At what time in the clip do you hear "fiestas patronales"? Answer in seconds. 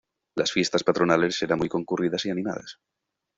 0.51-1.39